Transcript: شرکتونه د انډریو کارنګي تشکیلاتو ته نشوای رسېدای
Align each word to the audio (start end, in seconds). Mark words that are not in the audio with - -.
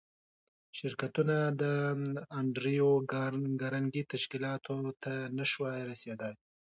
شرکتونه 0.77 1.35
د 1.61 1.63
انډریو 2.39 2.91
کارنګي 3.61 4.03
تشکیلاتو 4.11 4.77
ته 5.03 5.13
نشوای 5.37 5.79
رسېدای 5.91 6.33